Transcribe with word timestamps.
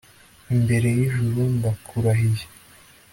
imbere 0.53 0.87
y'ijuru 0.97 1.39
ndakurahiye 1.55 2.45